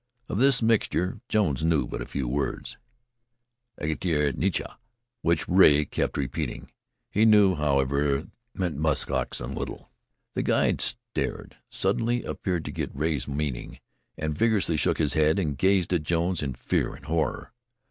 Of 0.27 0.39
this 0.39 0.63
mixture 0.63 1.21
Jones 1.29 1.63
knew 1.63 1.85
but 1.85 2.09
few 2.09 2.27
words. 2.27 2.77
"Ageter 3.79 4.33
nechila," 4.35 4.77
which 5.21 5.47
Rea 5.47 5.85
kept 5.85 6.17
repeating, 6.17 6.71
he 7.11 7.23
knew, 7.23 7.53
however, 7.53 8.27
meant 8.55 8.77
"musk 8.77 9.11
oxen 9.11 9.53
little." 9.53 9.91
The 10.33 10.41
guide 10.41 10.81
stared, 10.81 11.57
suddenly 11.69 12.23
appeared 12.23 12.65
to 12.65 12.71
get 12.71 12.89
Rea's 12.95 13.27
meaning, 13.27 13.77
then 14.15 14.33
vigorously 14.33 14.75
shook 14.75 14.97
his 14.97 15.13
head 15.13 15.37
and 15.37 15.55
gazed 15.55 15.93
at 15.93 16.01
Jones 16.01 16.41
in 16.41 16.55
fear 16.55 16.95
and 16.95 17.05
horror. 17.05 17.53